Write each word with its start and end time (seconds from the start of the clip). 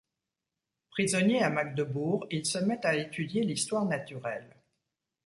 Prisonnier 0.89 1.43
à 1.43 1.51
Magdebourg, 1.51 2.25
il 2.31 2.43
se 2.47 2.57
met 2.57 2.83
à 2.87 2.95
étudier 2.95 3.43
l'histoire 3.43 3.85
naturelle. 3.85 4.55